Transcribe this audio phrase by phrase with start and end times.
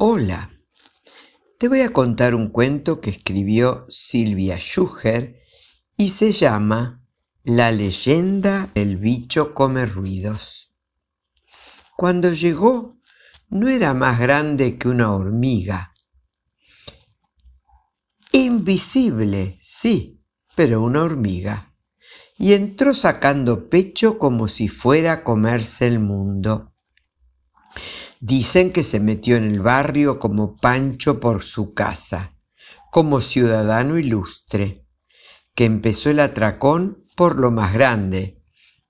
[0.00, 0.52] Hola,
[1.58, 5.42] te voy a contar un cuento que escribió Silvia Schuher
[5.96, 7.04] y se llama
[7.42, 10.72] La leyenda del bicho come ruidos.
[11.96, 13.00] Cuando llegó
[13.48, 15.92] no era más grande que una hormiga.
[18.30, 20.22] Invisible, sí,
[20.54, 21.74] pero una hormiga.
[22.38, 26.72] Y entró sacando pecho como si fuera a comerse el mundo.
[28.20, 32.34] Dicen que se metió en el barrio como Pancho por su casa,
[32.90, 34.84] como ciudadano ilustre,
[35.54, 38.42] que empezó el atracón por lo más grande,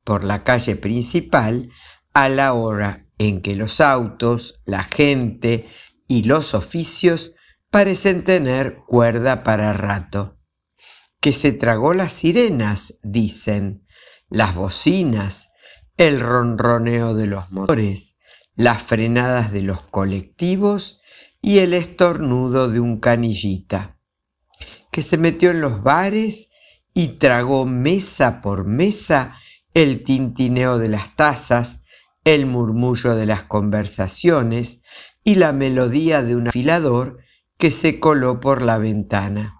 [0.05, 1.71] por la calle principal,
[2.15, 5.69] a la hora en que los autos, la gente
[6.07, 7.35] y los oficios
[7.71, 10.39] parecen tener cuerda para rato.
[11.21, 13.87] Que se tragó las sirenas, dicen,
[14.31, 15.51] las bocinas,
[15.97, 18.18] el ronroneo de los motores,
[18.59, 21.01] las frenadas de los colectivos
[21.41, 24.01] y el estornudo de un canillita,
[24.91, 26.51] que se metió en los bares
[26.93, 29.37] y tragó mesa por mesa
[29.75, 31.85] el tintineo de las tazas,
[32.25, 34.83] el murmullo de las conversaciones
[35.23, 37.19] y la melodía de un afilador
[37.59, 39.55] que se coló por la ventana.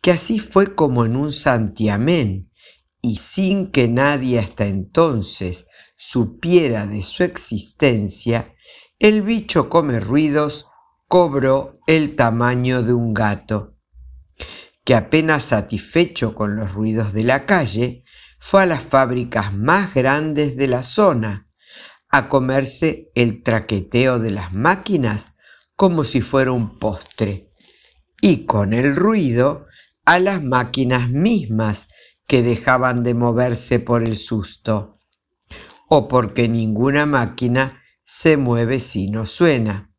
[0.00, 2.50] Que así fue como en un santiamén,
[3.00, 8.54] y sin que nadie hasta entonces supiera de su existencia,
[8.98, 10.66] el bicho come ruidos
[11.08, 13.74] cobró el tamaño de un gato,
[14.84, 18.04] que apenas satisfecho con los ruidos de la calle,
[18.38, 21.48] fue a las fábricas más grandes de la zona
[22.08, 25.36] a comerse el traqueteo de las máquinas
[25.74, 27.50] como si fuera un postre,
[28.20, 29.66] y con el ruido
[30.04, 31.88] a las máquinas mismas
[32.26, 34.95] que dejaban de moverse por el susto
[35.88, 39.92] o porque ninguna máquina se mueve si no suena,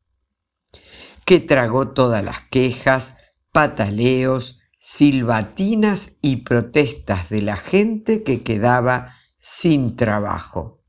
[1.25, 3.17] que tragó todas las quejas,
[3.51, 10.83] pataleos, silbatinas y protestas de la gente que quedaba sin trabajo,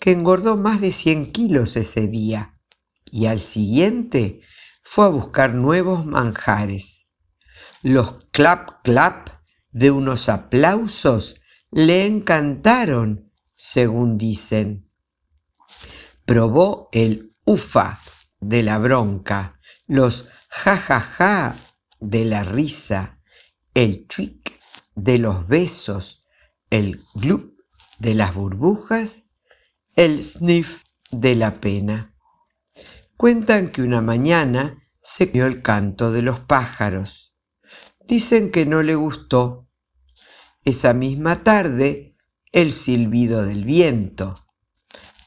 [0.00, 2.54] que engordó más de 100 kilos ese día
[3.04, 4.40] y al siguiente
[4.82, 7.08] fue a buscar nuevos manjares.
[7.82, 9.28] Los clap clap
[9.70, 11.40] de unos aplausos
[11.70, 13.27] le encantaron
[13.58, 14.88] según dicen.
[16.24, 17.98] Probó el ufa
[18.38, 19.58] de la bronca,
[19.88, 21.56] los jajaja ja, ja
[21.98, 23.18] de la risa,
[23.74, 24.60] el trick
[24.94, 26.24] de los besos,
[26.70, 27.58] el glup
[27.98, 29.28] de las burbujas,
[29.96, 32.14] el sniff de la pena.
[33.16, 37.34] Cuentan que una mañana se vio el canto de los pájaros.
[38.06, 39.68] Dicen que no le gustó.
[40.62, 42.07] Esa misma tarde
[42.60, 44.34] el silbido del viento,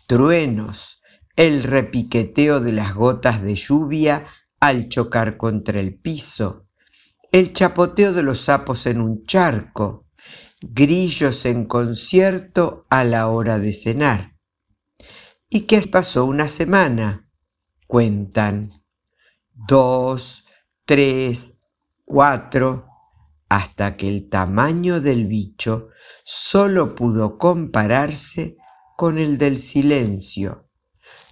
[0.05, 1.01] truenos,
[1.37, 4.27] el repiqueteo de las gotas de lluvia
[4.59, 6.67] al chocar contra el piso,
[7.31, 10.09] el chapoteo de los sapos en un charco,
[10.61, 14.35] grillos en concierto a la hora de cenar.
[15.49, 17.29] ¿Y qué pasó una semana?
[17.87, 18.71] Cuentan.
[19.53, 20.45] Dos,
[20.83, 21.57] tres,
[22.03, 22.87] cuatro,
[23.51, 25.89] hasta que el tamaño del bicho
[26.23, 28.55] solo pudo compararse
[28.95, 30.69] con el del silencio,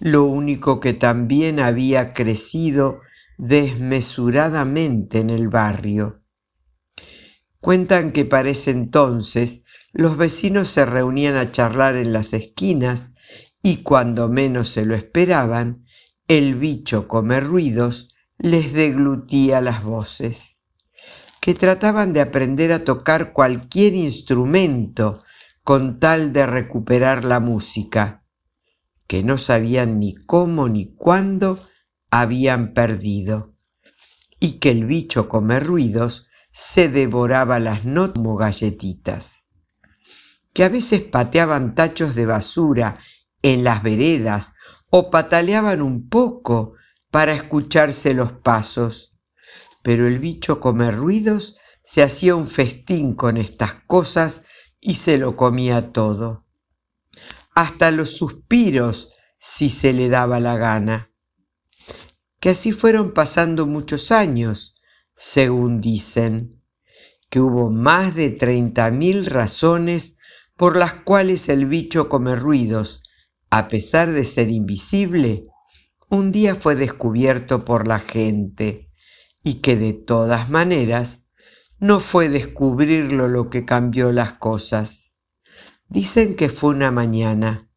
[0.02, 3.00] lo único que también había crecido
[3.38, 6.22] desmesuradamente en el barrio.
[7.62, 9.64] Cuentan que para ese entonces
[9.94, 13.16] los vecinos se reunían a charlar en las esquinas
[13.64, 15.86] y cuando menos se lo esperaban,
[16.28, 20.59] el bicho come ruidos les deglutía las voces
[21.42, 25.20] que trataban de aprender a tocar cualquier instrumento
[25.64, 28.24] con tal de recuperar la música,
[29.08, 31.60] que no sabían ni cómo ni cuándo
[32.12, 33.54] habían perdido,
[34.40, 39.46] y que el bicho come ruidos se devoraba las notas como galletitas,
[40.54, 43.00] que a veces pateaban tachos de basura
[43.42, 44.56] en las veredas
[44.90, 46.74] o pataleaban un poco
[47.12, 49.09] para escucharse los pasos
[49.90, 54.44] pero el bicho come ruidos se hacía un festín con estas cosas
[54.80, 56.46] y se lo comía todo.
[57.56, 61.12] Hasta los suspiros si se le daba la gana.
[62.40, 64.76] Que así fueron pasando muchos años,
[65.16, 66.62] según dicen,
[67.32, 70.20] que hubo más de treinta mil razones
[70.56, 73.02] por las cuales el bicho come ruidos,
[73.50, 75.48] a pesar de ser invisible,
[76.12, 78.89] un día fue descubierto por la gente
[79.50, 81.28] y que de todas maneras
[81.80, 85.12] no fue descubrirlo lo que cambió las cosas.
[85.88, 87.68] Dicen que fue una mañana,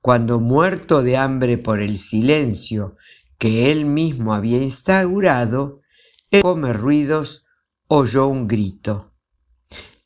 [0.00, 2.96] cuando muerto de hambre por el silencio
[3.36, 5.82] que él mismo había instaurado,
[6.30, 7.44] el come ruidos
[7.88, 9.12] oyó un grito,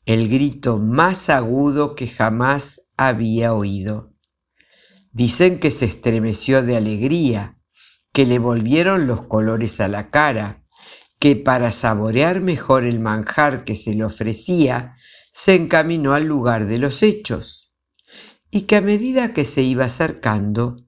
[0.05, 4.13] el grito más agudo que jamás había oído.
[5.13, 7.57] Dicen que se estremeció de alegría,
[8.11, 10.60] que le volvieron los colores a la cara,
[11.21, 14.95] que para saborear mejor el manjar que se le ofrecía,
[15.31, 17.71] se encaminó al lugar de los hechos,
[18.49, 20.83] y que a medida que se iba acercando,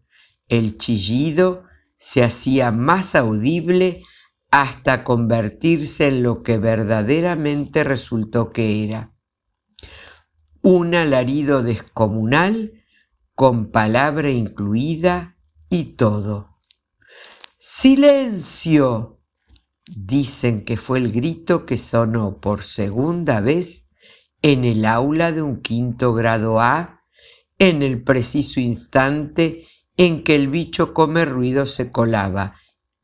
[0.47, 1.65] el chillido
[1.99, 4.01] se hacía más audible
[4.49, 9.13] hasta convertirse en lo que verdaderamente resultó que era.
[10.63, 12.83] Un alarido descomunal
[13.35, 15.37] con palabra incluida
[15.69, 16.57] y todo.
[17.59, 19.22] ¡Silencio!
[19.85, 23.89] Dicen que fue el grito que sonó por segunda vez
[24.41, 27.01] en el aula de un quinto grado A
[27.59, 32.55] en el preciso instante en que el bicho come ruido se colaba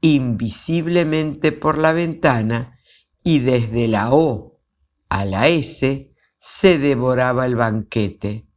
[0.01, 2.79] invisiblemente por la ventana
[3.23, 4.59] y desde la O
[5.09, 8.47] a la S se devoraba el banquete.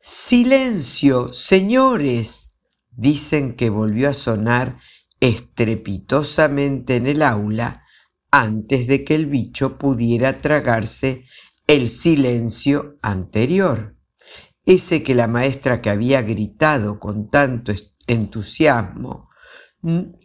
[0.00, 2.52] Silencio, señores,
[2.90, 4.78] dicen que volvió a sonar
[5.20, 7.84] estrepitosamente en el aula
[8.30, 11.24] antes de que el bicho pudiera tragarse
[11.66, 13.96] el silencio anterior,
[14.64, 17.72] ese que la maestra que había gritado con tanto
[18.06, 19.28] entusiasmo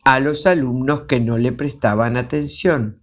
[0.04, 3.02] a los alumnos que no le prestaban atención,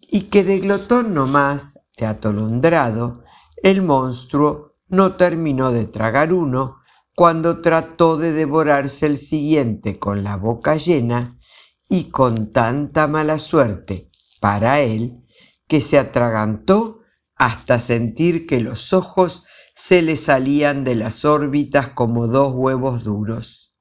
[0.00, 3.24] y que de glotón nomás, de atolondrado,
[3.62, 6.79] el monstruo no terminó de tragar uno
[7.20, 11.38] cuando trató de devorarse el siguiente con la boca llena
[11.86, 14.08] y con tanta mala suerte
[14.40, 15.22] para él
[15.68, 17.02] que se atragantó
[17.36, 19.44] hasta sentir que los ojos
[19.74, 23.76] se le salían de las órbitas como dos huevos duros.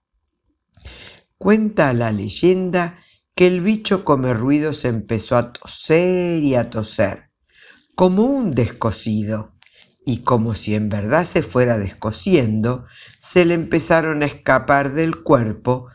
[1.38, 3.00] Cuenta la leyenda
[3.36, 7.32] que el bicho come ruidos empezó a toser y a toser,
[7.96, 9.54] como un descosido,
[10.10, 12.88] y como si en verdad se fuera descosiendo,
[13.20, 15.86] se le empezaron a escapar del cuerpo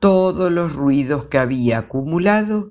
[0.00, 2.70] todos los ruidos que había acumulado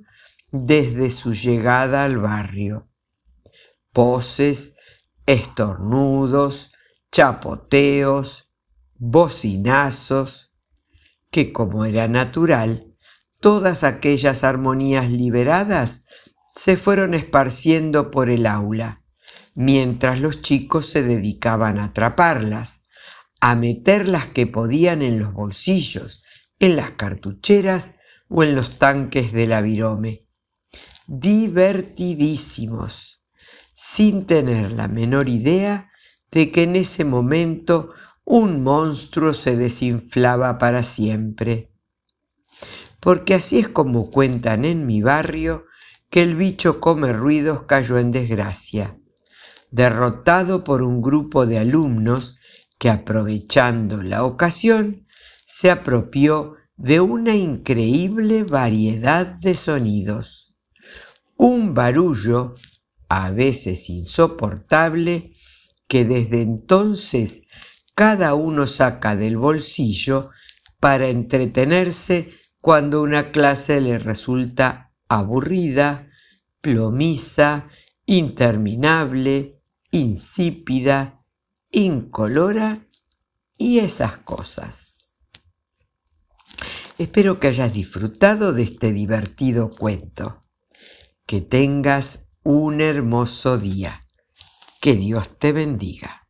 [0.51, 2.89] desde su llegada al barrio.
[3.93, 4.75] Poses,
[5.27, 6.73] estornudos,
[7.11, 8.51] chapoteos,
[8.95, 10.51] bocinazos,
[11.29, 12.95] que como era natural,
[13.39, 16.05] todas aquellas armonías liberadas
[16.55, 19.00] se fueron esparciendo por el aula
[19.55, 22.87] mientras los chicos se dedicaban a atraparlas,
[23.39, 26.23] a meter las que podían en los bolsillos,
[26.59, 27.97] en las cartucheras
[28.29, 30.27] o en los tanques del avirome.
[31.07, 33.23] Divertidísimos,
[33.73, 35.91] sin tener la menor idea
[36.31, 37.93] de que en ese momento
[38.23, 41.71] un monstruo se desinflaba para siempre.
[42.99, 45.65] Porque así es como cuentan en mi barrio
[46.09, 49.01] que el bicho come ruidos cayó en desgracia
[49.71, 52.37] derrotado por un grupo de alumnos
[52.77, 55.07] que aprovechando la ocasión
[55.45, 60.55] se apropió de una increíble variedad de sonidos.
[61.37, 62.55] Un barullo,
[63.07, 65.33] a veces insoportable,
[65.87, 67.43] que desde entonces
[67.95, 70.29] cada uno saca del bolsillo
[70.79, 76.07] para entretenerse cuando una clase le resulta aburrida,
[76.61, 77.67] plomiza,
[78.05, 79.60] interminable,
[79.91, 81.23] insípida,
[81.69, 82.87] incolora
[83.57, 85.23] y esas cosas.
[86.97, 90.43] Espero que hayas disfrutado de este divertido cuento.
[91.25, 94.01] Que tengas un hermoso día.
[94.81, 96.20] Que Dios te bendiga.